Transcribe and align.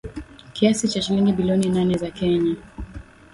Kiasi 0.53 0.87
cha 0.87 1.01
shilingi 1.01 1.33
bilioni 1.33 1.69
nane 1.69 1.97
za 1.97 2.11
Kenya 2.11 2.55